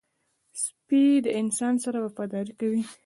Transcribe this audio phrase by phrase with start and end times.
[0.63, 2.81] سپي له انسان سره وفاداري کوي.